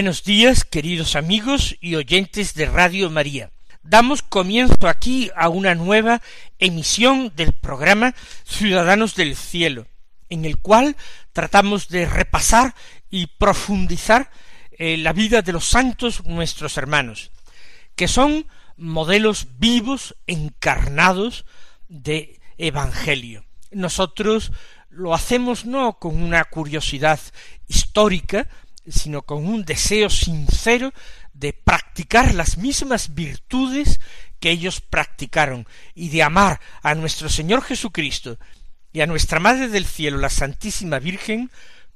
[0.00, 3.50] Buenos días, queridos amigos y oyentes de Radio María.
[3.82, 6.22] Damos comienzo aquí a una nueva
[6.58, 8.14] emisión del programa
[8.46, 9.86] Ciudadanos del Cielo,
[10.30, 10.96] en el cual
[11.34, 12.74] tratamos de repasar
[13.10, 14.30] y profundizar
[14.72, 17.30] eh, la vida de los santos nuestros hermanos,
[17.94, 18.46] que son
[18.78, 21.44] modelos vivos, encarnados
[21.88, 23.44] de Evangelio.
[23.70, 24.50] Nosotros
[24.88, 27.20] lo hacemos no con una curiosidad
[27.68, 28.48] histórica,
[28.90, 30.92] sino con un deseo sincero
[31.32, 34.00] de practicar las mismas virtudes
[34.40, 38.38] que ellos practicaron y de amar a nuestro Señor Jesucristo
[38.92, 41.50] y a nuestra Madre del Cielo, la Santísima Virgen,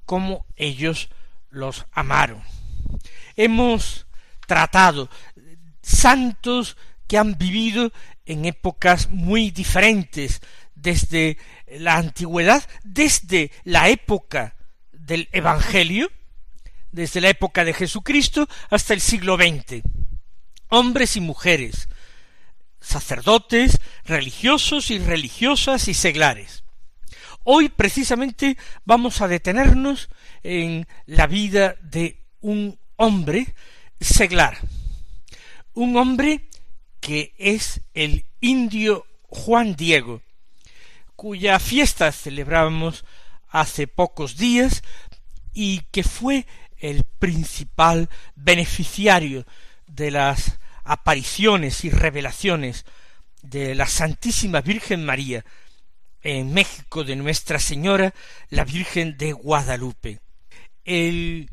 [0.04, 1.08] como ellos
[1.50, 2.42] los amaron.
[3.36, 4.06] Hemos
[4.46, 5.10] tratado
[5.82, 7.92] santos que han vivido
[8.26, 10.40] en épocas muy diferentes,
[10.74, 14.54] desde la antigüedad, desde la época
[14.92, 16.10] del Evangelio,
[16.94, 19.82] desde la época de Jesucristo hasta el siglo XX.
[20.68, 21.88] Hombres y mujeres,
[22.80, 26.62] sacerdotes, religiosos y religiosas y seglares.
[27.42, 30.08] Hoy precisamente vamos a detenernos
[30.44, 33.54] en la vida de un hombre
[34.00, 34.58] seglar,
[35.74, 36.48] un hombre
[37.00, 40.22] que es el indio Juan Diego,
[41.16, 43.04] cuya fiesta celebramos
[43.48, 44.82] hace pocos días
[45.54, 46.46] y que fue
[46.84, 49.46] el principal beneficiario
[49.86, 52.84] de las apariciones y revelaciones
[53.40, 55.46] de la Santísima Virgen María
[56.20, 58.12] en México de Nuestra Señora,
[58.50, 60.20] la Virgen de Guadalupe.
[60.84, 61.50] El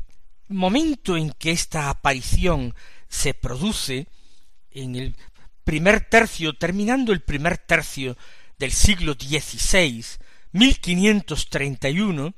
[0.48, 2.74] momento en que esta aparición
[3.08, 4.08] se produce,
[4.70, 5.16] en el
[5.64, 8.18] primer tercio, terminando el primer tercio
[8.58, 10.04] del siglo XVI,
[10.52, 12.34] 1531,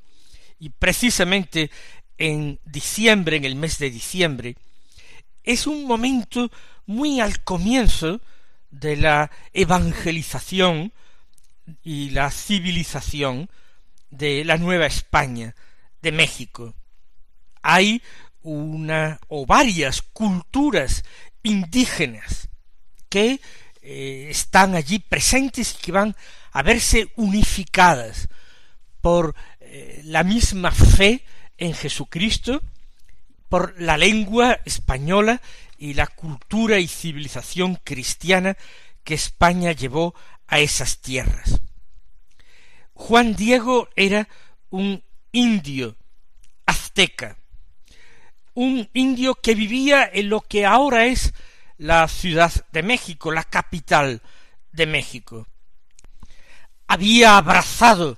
[0.60, 1.70] y precisamente
[2.18, 4.56] en diciembre, en el mes de diciembre,
[5.42, 6.50] es un momento
[6.86, 8.20] muy al comienzo
[8.70, 10.92] de la evangelización
[11.82, 13.48] y la civilización
[14.10, 15.54] de la Nueva España,
[16.02, 16.74] de México.
[17.62, 18.02] Hay
[18.42, 21.04] una o varias culturas
[21.42, 22.48] indígenas
[23.08, 23.40] que
[23.82, 26.16] eh, están allí presentes y que van
[26.52, 28.28] a verse unificadas
[29.00, 31.24] por eh, la misma fe
[31.58, 32.62] en Jesucristo
[33.48, 35.40] por la lengua española
[35.78, 38.56] y la cultura y civilización cristiana
[39.04, 40.14] que España llevó
[40.46, 41.60] a esas tierras.
[42.94, 44.28] Juan Diego era
[44.70, 45.96] un indio
[46.66, 47.36] azteca,
[48.54, 51.34] un indio que vivía en lo que ahora es
[51.76, 54.22] la Ciudad de México, la capital
[54.72, 55.48] de México.
[56.86, 58.16] Había abrazado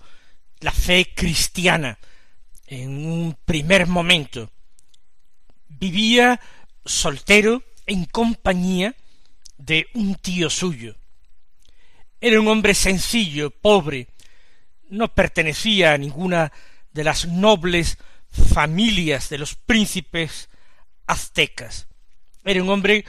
[0.60, 1.98] la fe cristiana,
[2.66, 4.50] en un primer momento.
[5.69, 6.41] Vivía
[6.84, 8.95] soltero en compañía
[9.59, 10.97] de un tío suyo.
[12.21, 14.09] Era un hombre sencillo, pobre,
[14.89, 16.53] no pertenecía a ninguna
[16.92, 17.98] de las nobles
[18.30, 20.48] familias de los príncipes
[21.07, 21.86] aztecas.
[22.45, 23.04] Era un hombre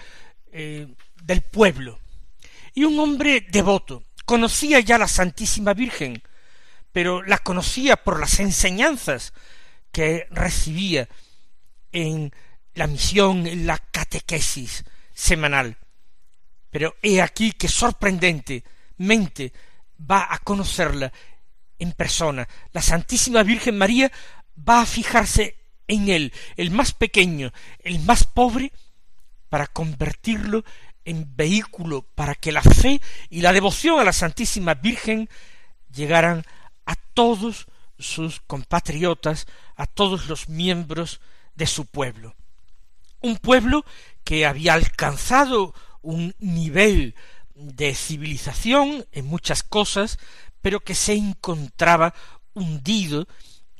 [0.51, 0.87] eh,
[1.23, 1.99] del pueblo
[2.73, 4.03] y un hombre devoto.
[4.25, 6.21] Conocía ya la Santísima Virgen,
[6.91, 9.33] pero la conocía por las enseñanzas
[9.91, 11.07] que recibía
[11.91, 12.33] en
[12.73, 15.77] la misión, en la catequesis semanal.
[16.69, 19.53] Pero he aquí que sorprendentemente
[19.99, 21.11] va a conocerla
[21.79, 22.47] en persona.
[22.73, 24.11] La Santísima Virgen María
[24.67, 25.55] va a fijarse
[25.87, 28.71] en él, el más pequeño, el más pobre,
[29.49, 30.65] para convertirlo
[31.05, 35.29] en vehículo para que la fe y la devoción a la Santísima Virgen
[35.89, 36.56] llegaran a
[36.95, 37.67] todos
[37.99, 41.19] sus compatriotas, a todos los miembros
[41.55, 42.35] de su pueblo.
[43.21, 43.83] Un pueblo
[44.23, 47.15] que había alcanzado un nivel
[47.55, 50.19] de civilización en muchas cosas,
[50.61, 52.13] pero que se encontraba
[52.53, 53.27] hundido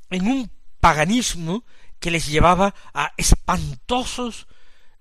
[0.09, 1.63] en un paganismo
[1.99, 4.47] que les llevaba a espantosos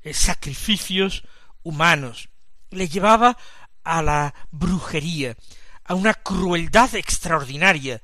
[0.03, 1.25] eh, sacrificios
[1.63, 2.29] humanos,
[2.71, 3.37] les llevaba
[3.85, 5.37] a la brujería,
[5.87, 8.03] a una crueldad extraordinaria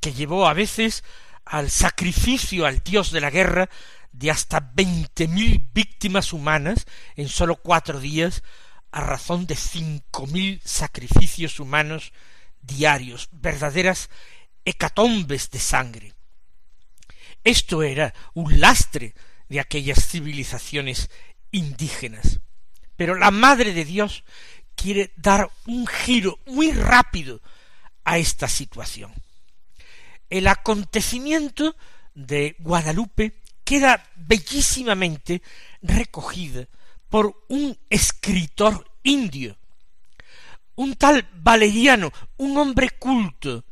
[0.00, 1.04] que llevó a veces
[1.44, 3.68] al sacrificio al dios de la guerra
[4.12, 6.86] de hasta veinte mil víctimas humanas
[7.16, 8.42] en sólo cuatro días
[8.90, 12.12] a razón de cinco mil sacrificios humanos
[12.60, 14.10] diarios, verdaderas
[14.64, 16.14] hecatombes de sangre.
[17.44, 19.14] Esto era un lastre
[19.48, 21.10] de aquellas civilizaciones
[21.50, 22.40] indígenas.
[22.96, 24.24] Pero la Madre de Dios
[24.80, 27.40] quiere dar un giro muy rápido
[28.04, 29.12] a esta situación.
[30.30, 31.76] El acontecimiento
[32.14, 35.42] de Guadalupe queda bellísimamente
[35.82, 36.66] recogido
[37.10, 39.58] por un escritor indio,
[40.76, 43.64] un tal Valeriano, un hombre culto,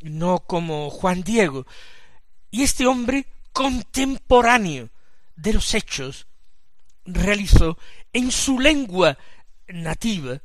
[0.00, 1.66] no como Juan Diego,
[2.50, 4.88] y este hombre contemporáneo
[5.36, 6.26] de los hechos
[7.04, 7.76] realizó
[8.12, 9.18] en su lengua
[9.68, 10.40] nativa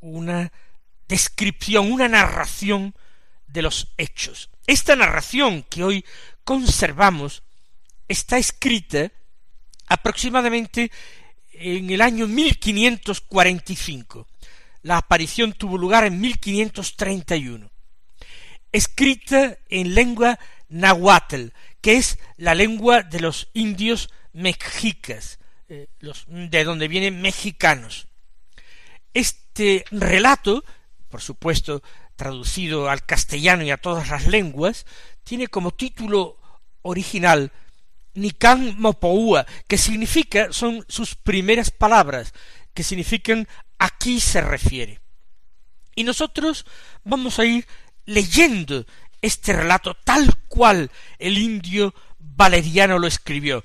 [0.00, 0.52] una
[1.08, 2.94] descripción, una narración
[3.46, 4.50] de los hechos.
[4.66, 6.04] Esta narración que hoy
[6.44, 7.42] conservamos
[8.08, 9.12] está escrita
[9.86, 10.90] aproximadamente
[11.52, 14.26] en el año 1545.
[14.82, 17.70] La aparición tuvo lugar en 1531.
[18.72, 21.48] Escrita en lengua nahuatl,
[21.80, 25.88] que es la lengua de los indios mexicas, eh,
[26.28, 28.08] de donde vienen mexicanos.
[29.16, 30.62] Este relato,
[31.08, 31.82] por supuesto,
[32.16, 34.84] traducido al castellano y a todas las lenguas,
[35.24, 36.36] tiene como título
[36.82, 37.50] original
[38.12, 42.34] Nikan Mopoua, que significa, son sus primeras palabras,
[42.74, 43.48] que significan
[43.78, 45.00] aquí se refiere.
[45.94, 46.66] Y nosotros
[47.02, 47.66] vamos a ir
[48.04, 48.84] leyendo
[49.22, 53.64] este relato tal cual el indio Valeriano lo escribió.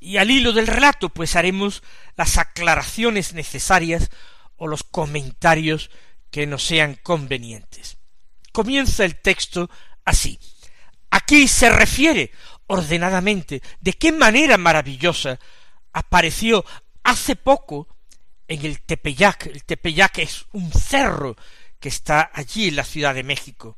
[0.00, 1.82] Y al hilo del relato, pues haremos
[2.14, 4.10] las aclaraciones necesarias
[4.62, 5.90] o los comentarios
[6.30, 7.98] que nos sean convenientes.
[8.52, 9.68] Comienza el texto
[10.04, 10.38] así.
[11.10, 12.30] Aquí se refiere
[12.68, 15.40] ordenadamente de qué manera maravillosa
[15.92, 16.64] apareció
[17.02, 17.88] hace poco
[18.46, 19.46] en el Tepeyac.
[19.46, 21.36] El Tepeyac es un cerro
[21.80, 23.76] que está allí en la Ciudad de México.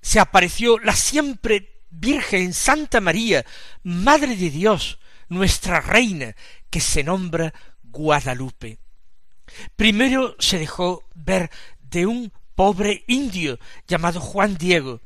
[0.00, 3.44] Se apareció la siempre Virgen Santa María,
[3.82, 6.36] Madre de Dios, nuestra Reina,
[6.70, 7.52] que se nombra
[7.82, 8.78] Guadalupe.
[9.76, 11.50] Primero se dejó ver
[11.80, 15.00] de un pobre indio llamado Juan Diego.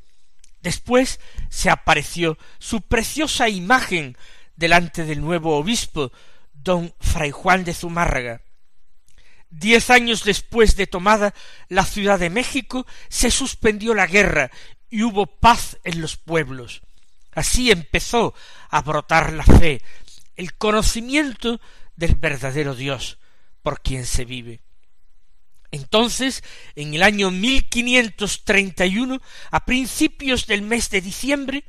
[0.61, 1.19] Después
[1.49, 4.17] se apareció su preciosa imagen
[4.55, 6.11] delante del nuevo obispo,
[6.53, 8.41] don Fray Juan de Zumárraga.
[9.49, 11.33] Diez años después de tomada
[11.69, 14.49] la Ciudad de México, se suspendió la guerra
[14.89, 16.81] y hubo paz en los pueblos.
[17.33, 18.33] Así empezó
[18.69, 19.81] a brotar la fe,
[20.35, 21.59] el conocimiento
[21.95, 23.19] del verdadero Dios,
[23.63, 24.61] por quien se vive.
[25.71, 26.43] Entonces,
[26.75, 31.63] en el año 1531, a principios del mes de diciembre,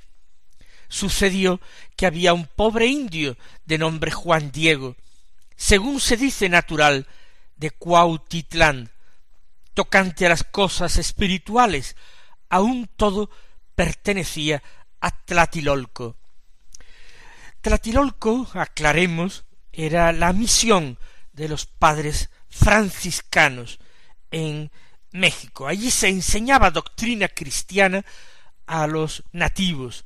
[0.88, 1.58] sucedió
[1.96, 4.96] que había un pobre indio de nombre Juan Diego,
[5.56, 7.06] según se dice natural,
[7.56, 8.90] de Cuautitlán,
[9.72, 11.96] tocante a las cosas espirituales,
[12.50, 13.30] aun todo
[13.74, 14.62] pertenecía
[15.00, 16.16] a Tlatilolco.
[17.62, 20.98] Tlatilolco, aclaremos, era la misión
[21.34, 23.78] de los padres franciscanos
[24.30, 24.70] en
[25.12, 25.66] México.
[25.66, 28.04] Allí se enseñaba doctrina cristiana
[28.66, 30.04] a los nativos.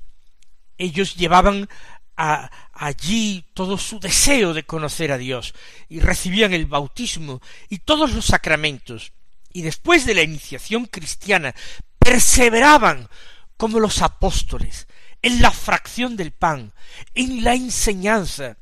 [0.77, 1.69] Ellos llevaban
[2.17, 5.55] allí todo su deseo de conocer a Dios
[5.89, 9.13] y recibían el bautismo y todos los sacramentos.
[9.53, 11.55] Y después de la iniciación cristiana
[11.99, 13.09] perseveraban
[13.57, 14.89] como los apóstoles
[15.23, 16.73] en la fracción del pan,
[17.15, 18.57] en la enseñanza,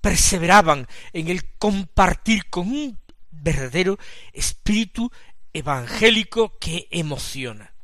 [0.00, 2.98] perseveraban en el compartir con un
[3.30, 3.98] verdadero
[4.32, 5.10] espíritu
[5.52, 7.74] evangélico que emociona.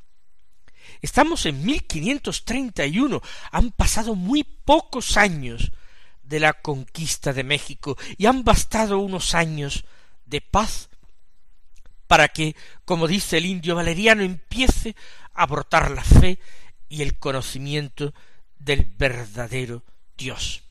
[1.02, 3.20] Estamos en 1531,
[3.52, 5.72] han pasado muy pocos años
[6.22, 9.84] de la conquista de México y han bastado unos años
[10.24, 10.88] de paz
[12.06, 14.96] para que, como dice el indio valeriano, empiece
[15.34, 16.38] a brotar la fe
[16.88, 18.14] y el conocimiento
[18.58, 19.84] del verdadero
[20.16, 20.65] Dios.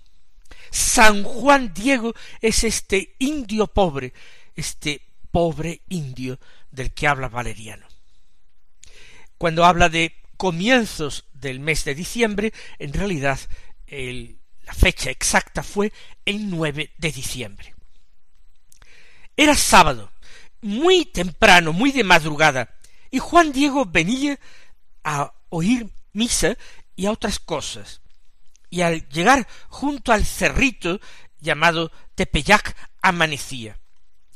[0.76, 4.12] San Juan Diego es este indio pobre,
[4.58, 5.02] este
[5.32, 6.38] pobre indio
[6.70, 7.88] del que habla Valeriano.
[9.38, 13.40] Cuando habla de comienzos del mes de diciembre, en realidad
[13.88, 15.94] la fecha exacta fue
[16.26, 17.74] el 9 de diciembre.
[19.38, 20.12] Era sábado,
[20.60, 22.76] muy temprano, muy de madrugada,
[23.12, 24.38] y Juan Diego venía
[25.06, 26.58] a oír misa
[26.98, 28.02] y a otras cosas.
[28.76, 31.00] Y al llegar junto al cerrito
[31.40, 33.80] llamado Tepeyac amanecía,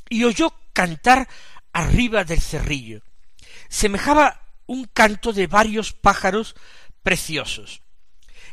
[0.08, 1.28] y oyó cantar
[1.74, 3.02] arriba del cerrillo.
[3.68, 6.56] Semejaba un canto de varios pájaros
[7.02, 7.82] preciosos.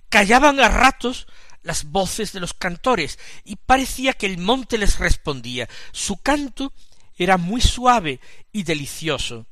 [0.09, 1.25] Callaban a ratos
[1.61, 5.69] las voces de los cantores, y parecía que el monte les respondía.
[5.93, 6.73] Su canto
[7.15, 8.19] era muy suave
[8.51, 9.47] y delicioso,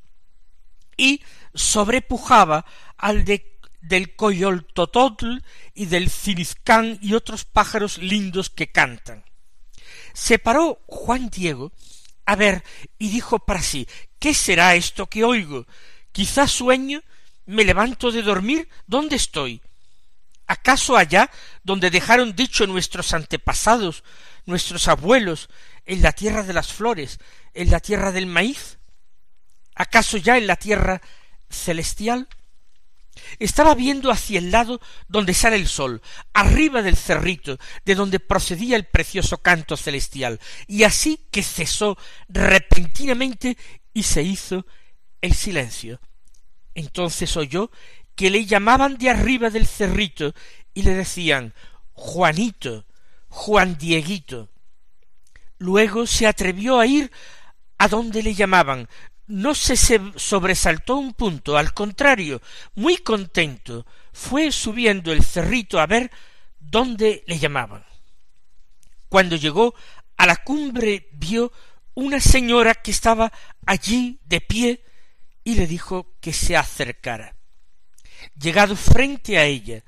[0.98, 1.22] y
[1.54, 2.66] sobrepujaba
[2.98, 3.55] al de
[3.88, 5.38] del coyoltototl
[5.74, 9.24] y del cirizcán y otros pájaros lindos que cantan.
[10.12, 11.72] Se paró Juan Diego
[12.24, 12.64] a ver
[12.98, 13.86] y dijo para sí
[14.18, 15.66] ¿Qué será esto que oigo?
[16.10, 17.02] Quizá sueño,
[17.44, 19.60] me levanto de dormir, ¿dónde estoy?
[20.46, 21.30] ¿Acaso allá
[21.62, 24.04] donde dejaron dicho nuestros antepasados,
[24.46, 25.48] nuestros abuelos,
[25.84, 27.18] en la tierra de las flores,
[27.52, 28.78] en la tierra del maíz?
[29.74, 31.02] ¿Acaso ya en la tierra
[31.50, 32.28] celestial?
[33.38, 38.76] Estaba viendo hacia el lado donde sale el sol, arriba del cerrito, de donde procedía
[38.76, 41.96] el precioso canto celestial, y así que cesó
[42.28, 43.56] repentinamente
[43.92, 44.66] y se hizo
[45.20, 46.00] el silencio.
[46.74, 47.70] Entonces oyó
[48.14, 50.34] que le llamaban de arriba del cerrito
[50.74, 51.54] y le decían
[51.92, 52.86] Juanito,
[53.28, 54.50] Juan Dieguito.
[55.58, 57.10] Luego se atrevió a ir
[57.78, 58.88] a donde le llamaban,
[59.28, 62.40] no se sobresaltó un punto, al contrario,
[62.74, 66.10] muy contento, fue subiendo el cerrito a ver
[66.58, 67.84] dónde le llamaban.
[69.08, 69.74] Cuando llegó
[70.16, 71.52] a la cumbre vio
[71.94, 73.32] una señora que estaba
[73.64, 74.84] allí de pie
[75.44, 77.36] y le dijo que se acercara.
[78.38, 79.82] Llegado frente a ella,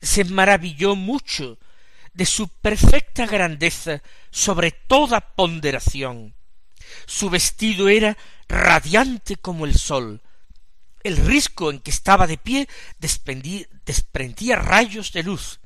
[0.00, 1.58] se maravilló mucho
[2.12, 6.34] de su perfecta grandeza sobre toda ponderación.
[7.06, 8.16] Su vestido era
[8.48, 10.22] radiante como el sol.
[11.02, 12.68] El risco en que estaba de pie
[12.98, 15.60] desprendía rayos de luz.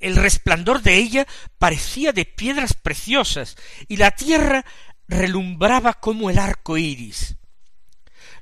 [0.00, 1.26] El resplandor de ella
[1.58, 3.56] parecía de piedras preciosas,
[3.88, 4.64] y la tierra
[5.08, 7.36] relumbraba como el arco iris.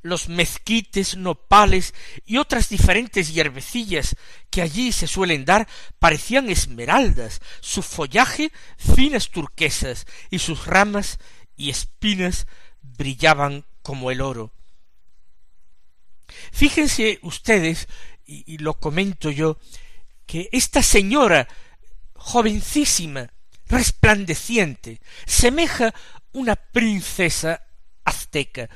[0.03, 1.95] Los mezquites, nopales
[2.27, 4.17] y otras diferentes hierbecillas
[4.51, 5.69] que allí se suelen dar
[6.01, 11.19] parecían esmeraldas, su follaje finas turquesas y sus ramas
[11.57, 12.47] y espinas
[12.83, 14.53] brillaban como el oro.
[16.53, 17.89] Fíjense ustedes,
[18.25, 19.59] y, lo comento yo,
[20.27, 21.49] que esta señora
[22.15, 23.31] jovencísima,
[23.67, 25.93] resplandeciente, semeja
[26.33, 27.63] una princesa
[28.05, 28.69] azteca.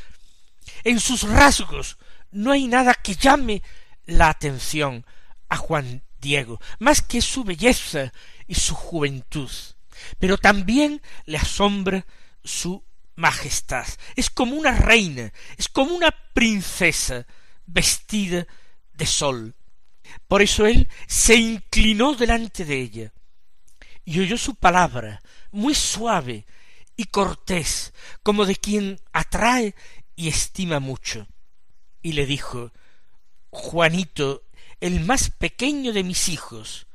[0.84, 1.96] En sus rasgos
[2.30, 3.62] no hay nada que llame
[4.04, 5.06] la atención
[5.48, 8.12] a Juan Diego, más que su belleza
[8.46, 9.50] y su juventud,
[10.18, 12.06] pero también le asombra
[12.46, 12.84] su
[13.16, 13.86] majestad.
[14.14, 17.26] Es como una reina, es como una princesa
[17.66, 18.46] vestida
[18.92, 19.54] de sol.
[20.28, 23.12] Por eso él se inclinó delante de ella
[24.04, 26.46] y oyó su palabra, muy suave
[26.96, 29.74] y cortés, como de quien atrae
[30.14, 31.26] y estima mucho.
[32.02, 32.72] Y le dijo,
[33.50, 34.44] Juanito,
[34.80, 36.86] el más pequeño de mis hijos,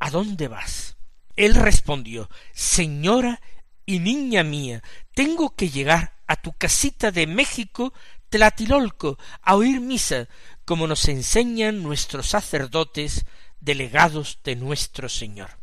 [0.00, 0.96] ¿a dónde vas?
[1.36, 3.40] Él respondió, Señora
[3.86, 4.82] y niña mía,
[5.14, 7.92] tengo que llegar a tu casita de México,
[8.28, 10.28] Tlatilolco, a oír misa,
[10.64, 13.24] como nos enseñan nuestros sacerdotes
[13.60, 15.58] delegados de nuestro Señor.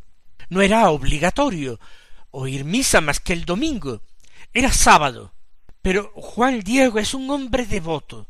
[0.49, 1.79] No era obligatorio
[2.31, 4.03] oír misa más que el domingo,
[4.53, 5.33] era sábado.
[5.81, 8.27] Pero Juan Diego es un hombre devoto,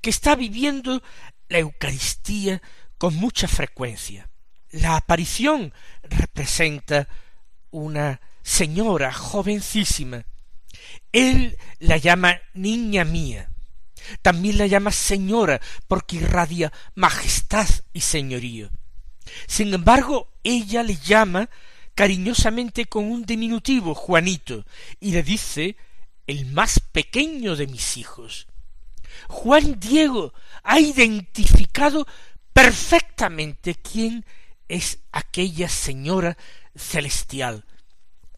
[0.00, 1.02] que está viviendo
[1.48, 2.62] la Eucaristía
[2.98, 4.30] con mucha frecuencia.
[4.70, 7.08] La aparición representa
[7.70, 10.24] una señora jovencísima.
[11.10, 13.50] Él la llama niña mía.
[14.22, 18.70] También la llama señora porque irradia majestad y señorío.
[19.48, 21.50] Sin embargo, ella le llama
[21.96, 24.64] cariñosamente con un diminutivo Juanito
[25.00, 25.76] y le dice
[26.28, 28.46] el más pequeño de mis hijos.
[29.28, 32.06] Juan Diego ha identificado
[32.52, 34.24] perfectamente quién
[34.68, 36.36] es aquella señora
[36.76, 37.64] celestial,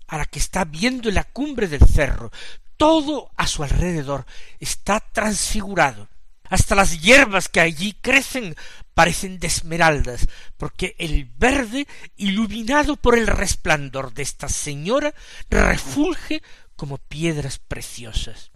[0.09, 2.33] a la que está viendo en la cumbre del cerro.
[2.77, 4.27] Todo a su alrededor
[4.59, 6.09] está transfigurado.
[6.45, 8.57] Hasta las hierbas que allí crecen
[8.95, 11.87] parecen de esmeraldas, porque el verde,
[12.17, 15.15] iluminado por el resplandor de esta señora,
[15.51, 16.43] refulge
[16.75, 18.51] como piedras preciosas.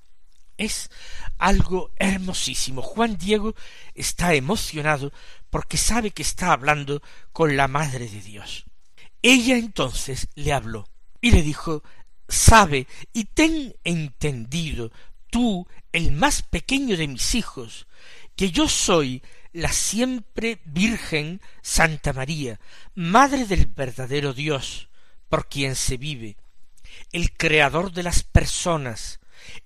[0.57, 0.91] Es
[1.39, 2.83] algo hermosísimo.
[2.83, 3.55] Juan Diego
[3.95, 5.13] está emocionado
[5.51, 8.65] porque sabe que está hablando con la Madre de Dios.
[9.23, 10.89] Ella entonces le habló
[11.23, 11.83] y le dijo
[12.29, 14.93] Sabe y ten entendido,
[15.31, 17.87] tú, el más pequeño de mis hijos,
[18.37, 22.59] que yo soy la siempre Virgen Santa María,
[22.95, 24.89] Madre del verdadero Dios,
[25.29, 26.37] por quien se vive,
[27.13, 29.21] el Creador de las personas,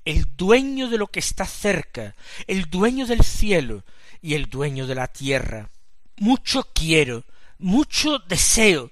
[0.05, 3.85] el dueño de lo que está cerca, el dueño del cielo
[4.21, 5.71] y el dueño de la tierra.
[6.17, 7.25] Mucho quiero,
[7.59, 8.91] mucho deseo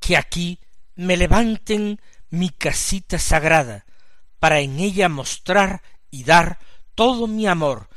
[0.00, 0.58] que aquí
[0.96, 3.86] me levanten mi casita sagrada,
[4.38, 6.58] para en ella mostrar y dar
[6.94, 7.88] todo mi amor,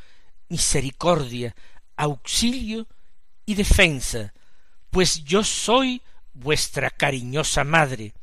[0.50, 1.56] misericordia,
[1.96, 2.88] auxilio
[3.46, 4.34] y defensa,
[4.89, 6.01] pues yo soy
[6.34, 8.13] vuestra cariñosa madre.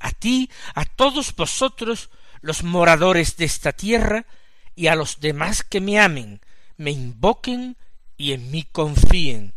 [0.00, 2.10] A ti, a todos vosotros,
[2.40, 4.26] los moradores de esta tierra,
[4.74, 6.40] y a los demás que me amen,
[6.76, 7.76] me invoquen
[8.16, 9.54] y en mí confíen.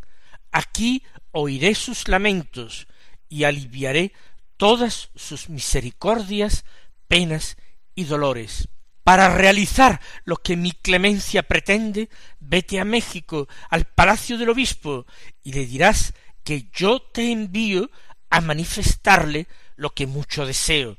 [0.52, 2.88] Aquí oiré sus lamentos
[3.28, 4.14] y aliviaré
[4.60, 6.66] todas sus misericordias,
[7.08, 7.56] penas
[7.96, 8.68] y dolores.
[9.06, 12.10] Para realizar lo que mi clemencia pretende,
[12.42, 15.06] vete a México, al palacio del obispo,
[15.44, 16.14] y le dirás
[16.44, 17.90] que yo te envío
[18.30, 19.48] a manifestarle
[19.78, 20.98] lo que mucho deseo,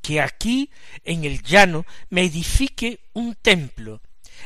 [0.00, 0.70] que aquí
[1.04, 4.00] en el llano me edifique un templo.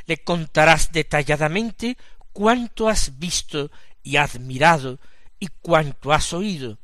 [0.06, 1.96] Le contarás detalladamente
[2.32, 3.70] cuánto has visto
[4.02, 4.98] y admirado
[5.38, 6.80] y cuánto has oído.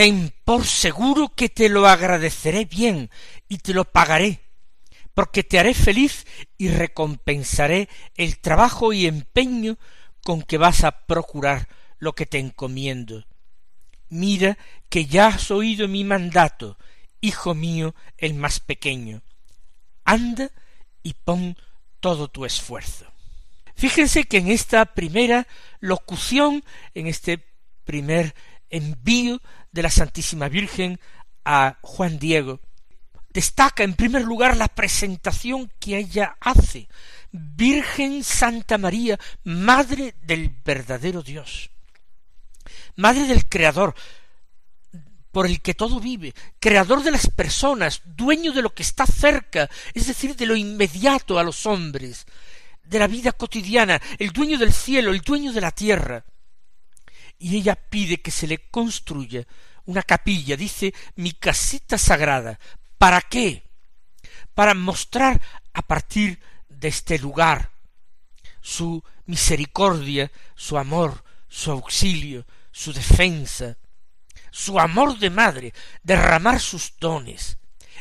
[0.00, 3.10] Ten por seguro que te lo agradeceré bien
[3.50, 4.40] y te lo pagaré
[5.12, 6.26] porque te haré feliz
[6.56, 9.76] y recompensaré el trabajo y empeño
[10.24, 13.26] con que vas a procurar lo que te encomiendo.
[14.08, 14.56] Mira
[14.88, 16.78] que ya has oído mi mandato,
[17.20, 19.20] hijo mío el más pequeño.
[20.06, 20.50] Anda
[21.02, 21.58] y pon
[22.00, 23.04] todo tu esfuerzo.
[23.76, 25.46] Fíjense que en esta primera
[25.78, 27.44] locución, en este
[27.84, 28.34] primer
[28.70, 30.98] envío de la Santísima Virgen
[31.44, 32.60] a Juan Diego,
[33.32, 36.88] destaca en primer lugar la presentación que ella hace.
[37.32, 41.70] Virgen Santa María, Madre del verdadero Dios,
[42.96, 43.94] Madre del Creador,
[45.30, 49.70] por el que todo vive, creador de las personas, dueño de lo que está cerca,
[49.94, 52.26] es decir, de lo inmediato a los hombres,
[52.82, 56.24] de la vida cotidiana, el dueño del cielo, el dueño de la tierra.
[57.40, 59.46] Y ella pide que se le construya
[59.86, 62.60] una capilla, dice mi casita sagrada,
[63.00, 63.64] ¿Para qué?
[64.52, 65.40] Para mostrar
[65.72, 67.70] a partir de este lugar
[68.60, 73.78] su misericordia, su amor, su auxilio, su defensa,
[74.50, 75.72] su amor de madre,
[76.02, 77.56] derramar sus dones,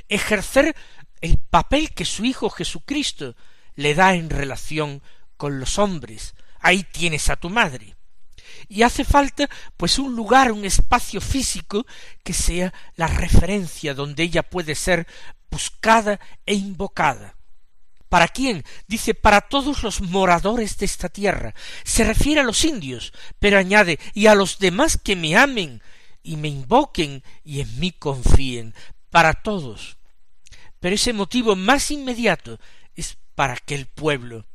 [0.10, 0.76] ejercer
[1.22, 3.38] el papel que su Hijo Jesucristo
[3.76, 5.02] le da en relación
[5.38, 6.36] con los hombres.
[6.60, 7.96] Ahí tienes a tu madre
[8.68, 11.86] y hace falta pues un lugar, un espacio físico
[12.24, 15.08] que sea la referencia donde ella puede ser
[15.50, 17.36] buscada e invocada.
[18.10, 18.66] ¿Para quién?
[18.88, 21.54] Dice, para todos los moradores de esta tierra.
[21.84, 25.82] Se refiere a los indios, pero añade, y a los demás que me amen
[26.24, 28.74] y me invoquen y en mí confíen,
[29.12, 29.98] para todos.
[30.80, 32.60] Pero ese motivo más inmediato
[32.96, 34.46] es para aquel pueblo.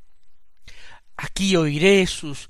[1.17, 2.49] Aquí oiré sus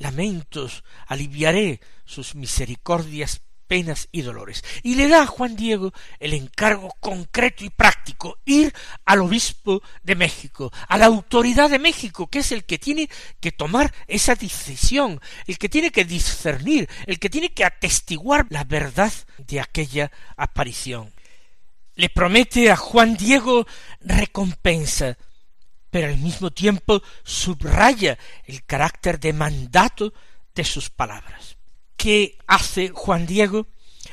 [0.00, 4.64] lamentos, aliviaré sus misericordias, penas y dolores.
[4.82, 10.16] Y le da a Juan Diego el encargo concreto y práctico, ir al obispo de
[10.16, 13.08] México, a la autoridad de México, que es el que tiene
[13.38, 18.64] que tomar esa decisión, el que tiene que discernir, el que tiene que atestiguar la
[18.64, 21.12] verdad de aquella aparición.
[21.94, 23.66] Le promete a Juan Diego
[24.00, 25.16] recompensa,
[25.90, 30.12] pero al mismo tiempo subraya el carácter de mandato
[30.54, 31.56] de sus palabras.
[31.96, 33.66] ¿Qué hace Juan Diego?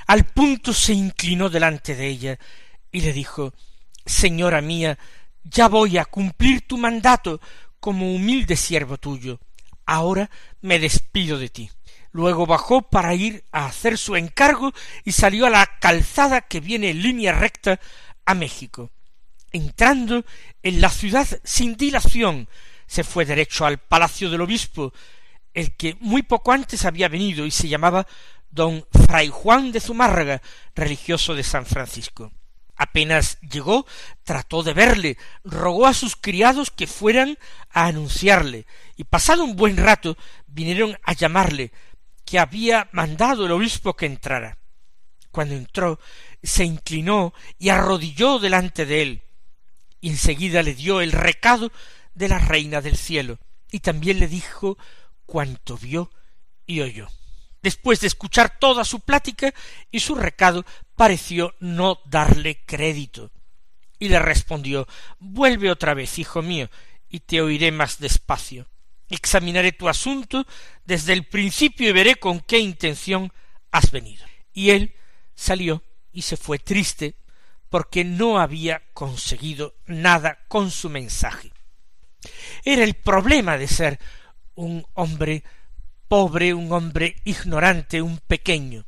[0.08, 2.40] Al punto se inclinó delante de ella
[2.92, 3.54] y le dijo
[4.06, 4.98] Señora mía,
[5.44, 7.40] ya voy a cumplir tu mandato
[7.80, 9.40] como humilde siervo tuyo.
[9.86, 10.30] Ahora
[10.62, 11.72] me despido de ti.
[12.12, 14.74] Luego bajó para ir a hacer su encargo
[15.06, 17.80] y salió a la calzada que viene en línea recta
[18.26, 18.92] a México.
[19.52, 20.26] Entrando
[20.62, 22.50] en la ciudad sin dilación,
[22.86, 24.94] se fue derecho al palacio del obispo,
[25.54, 28.08] el que muy poco antes había venido y se llamaba
[28.50, 30.42] don Fray Juan de Zumárraga,
[30.76, 32.32] religioso de San Francisco.
[32.76, 33.88] Apenas llegó,
[34.24, 37.38] trató de verle, rogó a sus criados que fueran
[37.72, 41.72] a anunciarle, y pasado un buen rato vinieron a llamarle,
[42.24, 44.58] que había mandado el obispo que entrara.
[45.32, 46.00] Cuando entró,
[46.44, 49.22] se inclinó y arrodilló delante de él,
[50.02, 51.72] y enseguida le dio el recado
[52.14, 53.40] de la reina del cielo,
[53.72, 54.78] y también le dijo
[55.26, 56.12] cuanto vio
[56.66, 57.08] y oyó.
[57.62, 59.54] Después de escuchar toda su plática
[59.92, 63.32] y su recado, pareció no darle crédito,
[64.00, 64.88] y le respondió
[65.20, 66.70] Vuelve otra vez, hijo mío,
[67.10, 68.68] y te oiré más despacio.
[69.10, 70.46] examinaré tu asunto
[70.84, 73.32] desde el principio y veré con qué intención
[73.72, 74.26] has venido.
[74.54, 74.96] Y él
[75.34, 75.82] salió
[76.12, 77.16] y se fue triste
[77.70, 81.52] porque no había conseguido nada con su mensaje.
[82.64, 84.00] Era el problema de ser
[84.56, 85.44] un hombre
[86.08, 88.86] pobre, un hombre ignorante, un pequeño.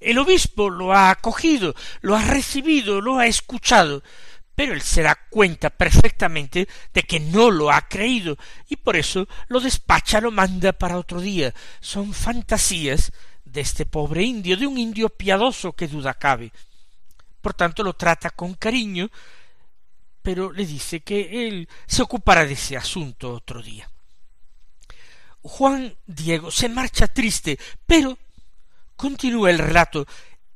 [0.00, 4.02] El obispo lo ha acogido, lo ha recibido, lo ha escuchado,
[4.54, 8.36] pero él se da cuenta perfectamente de que no lo ha creído
[8.68, 11.54] y por eso lo despacha, lo manda para otro día.
[11.80, 13.12] Son fantasías
[13.44, 16.52] de este pobre indio, de un indio piadoso que duda cabe.
[17.44, 19.10] Por tanto lo trata con cariño,
[20.22, 23.86] pero le dice que él se ocupará de ese asunto otro día.
[25.42, 28.16] Juan Diego se marcha triste, pero
[28.96, 30.06] continúa el relato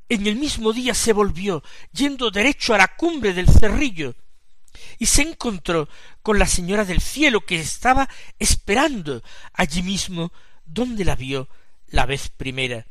[0.09, 4.14] en el mismo día se volvió, yendo derecho a la cumbre del cerrillo,
[4.98, 5.90] y se encontró
[6.22, 9.22] con la señora del cielo que estaba esperando
[9.53, 10.33] allí mismo
[10.64, 11.51] donde la vio
[11.88, 12.87] la vez primera.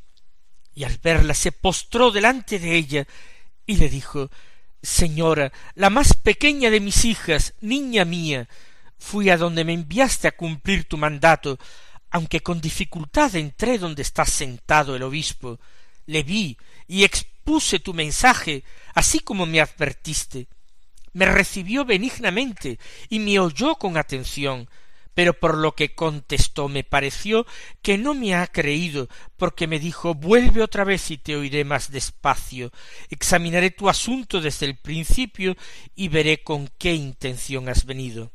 [0.75, 3.07] Y al verla se postró delante de ella
[3.67, 4.31] y le dijo
[4.81, 8.47] Señora, la más pequeña de mis hijas, niña mía,
[8.97, 11.59] fui a donde me enviaste a cumplir tu mandato,
[12.09, 15.59] aunque con dificultad entré donde está sentado el obispo,
[16.05, 20.47] le vi y expuse tu mensaje, así como me advertiste.
[21.13, 24.69] Me recibió benignamente y me oyó con atención,
[25.17, 27.47] pero por lo que contestó me pareció
[27.81, 31.89] que no me ha creído, porque me dijo vuelve otra vez y te oiré más
[31.89, 32.71] despacio,
[33.09, 35.57] examinaré tu asunto desde el principio
[35.95, 38.31] y veré con qué intención has venido.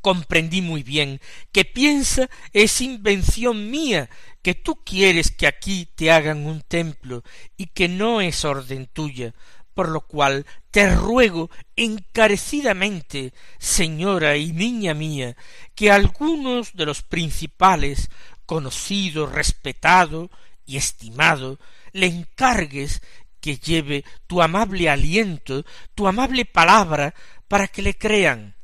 [0.00, 4.08] Comprendí muy bien que piensa es invención mía,
[4.42, 7.24] que tú quieres que aquí te hagan un templo
[7.56, 9.34] y que no es orden tuya,
[9.76, 15.36] por lo cual te ruego encarecidamente, señora y niña mía,
[15.74, 18.08] que algunos de los principales,
[18.46, 20.30] conocido, respetado
[20.64, 21.58] y estimado,
[21.92, 23.02] le encargues
[23.42, 27.14] que lleve tu amable aliento, tu amable palabra,
[27.46, 28.56] para que le crean,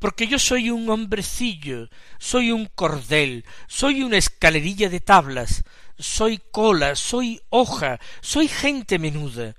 [0.00, 5.62] porque yo soy un hombrecillo, soy un cordel, soy una escalerilla de tablas,
[5.96, 9.54] soy cola, soy hoja, soy gente menuda.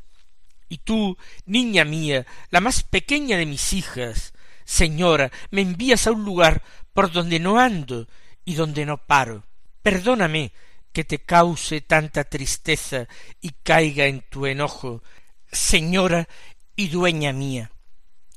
[0.71, 4.31] Y tú, niña mía, la más pequeña de mis hijas,
[4.63, 8.07] señora, me envías a un lugar por donde no ando
[8.45, 9.45] y donde no paro.
[9.83, 10.53] Perdóname
[10.93, 13.09] que te cause tanta tristeza
[13.41, 15.03] y caiga en tu enojo,
[15.51, 16.29] señora
[16.77, 17.69] y dueña mía.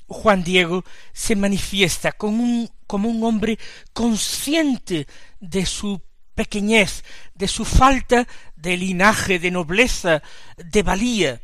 [0.09, 3.61] Juan Diego se manifiesta como un, como un hombre
[3.93, 5.07] consciente
[5.39, 6.03] de su
[6.35, 7.05] pequeñez,
[7.37, 10.21] de su falta de linaje, de nobleza,
[10.57, 11.41] de valía.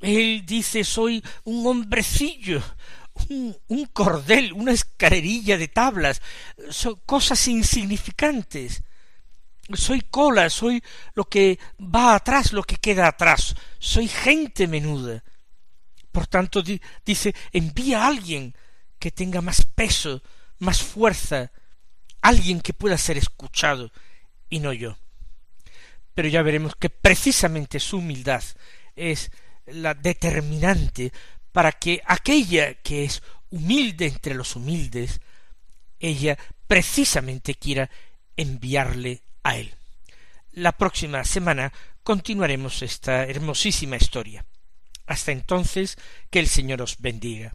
[0.00, 2.62] Él dice soy un hombrecillo,
[3.28, 6.20] un, un cordel, una escalerilla de tablas,
[6.70, 8.82] son cosas insignificantes.
[9.74, 10.82] Soy cola, soy
[11.14, 15.24] lo que va atrás, lo que queda atrás, soy gente menuda.
[16.12, 16.62] Por tanto,
[17.04, 18.54] dice, envía a alguien
[18.98, 20.22] que tenga más peso,
[20.58, 21.50] más fuerza,
[22.22, 23.90] alguien que pueda ser escuchado,
[24.48, 24.96] y no yo.
[26.14, 28.42] Pero ya veremos que precisamente su humildad
[28.94, 29.30] es
[29.66, 31.12] la determinante
[31.52, 35.20] para que aquella que es humilde entre los humildes,
[35.98, 37.90] ella precisamente quiera
[38.36, 39.74] enviarle a él.
[40.52, 44.44] La próxima semana continuaremos esta hermosísima historia.
[45.06, 45.96] Hasta entonces,
[46.30, 47.54] que el Señor os bendiga.